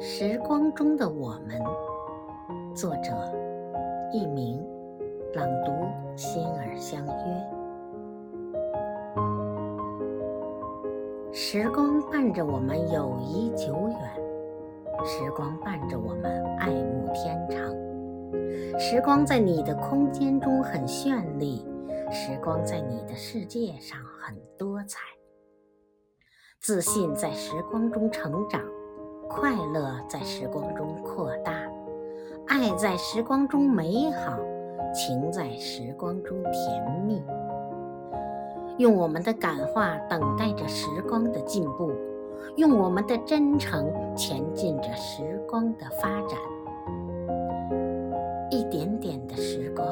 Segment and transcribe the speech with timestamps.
[0.00, 1.60] 时光中的我们，
[2.72, 3.10] 作者：
[4.12, 4.64] 佚名，
[5.34, 5.72] 朗读：
[6.14, 7.12] 心儿相约。
[11.32, 13.98] 时光伴着我们友谊久远，
[15.04, 17.58] 时光伴着我们爱慕天长。
[18.78, 21.66] 时光在你的空间中很绚丽，
[22.12, 25.00] 时光在你的世界上很多彩。
[26.60, 28.62] 自信在时光中成长。
[29.28, 31.52] 快乐在时光中扩大，
[32.46, 34.38] 爱在时光中美好，
[34.94, 37.22] 情在时光中甜蜜。
[38.78, 41.92] 用我们的感化等待着时光的进步，
[42.56, 46.38] 用我们的真诚前进着时光的发展。
[48.50, 49.86] 一点点的时光，